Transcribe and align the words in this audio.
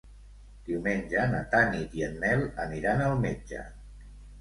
Diumenge 0.69 1.27
na 1.35 1.43
Tanit 1.53 1.95
i 2.01 2.07
en 2.09 2.19
Nel 2.25 2.45
aniran 2.67 3.07
al 3.13 3.19
metge. 3.29 3.65